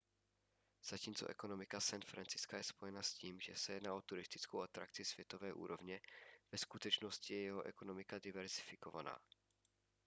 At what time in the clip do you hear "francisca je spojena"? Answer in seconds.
2.01-3.03